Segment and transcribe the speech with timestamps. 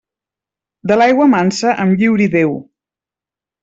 [0.93, 2.61] De l'aigua mansa em lliuri Déu.